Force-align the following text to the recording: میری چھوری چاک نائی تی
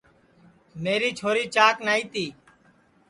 میری 0.83 1.09
چھوری 1.19 1.45
چاک 1.55 1.75
نائی 1.85 2.03
تی 2.11 2.25